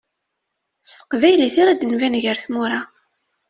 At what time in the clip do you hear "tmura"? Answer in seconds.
2.43-2.81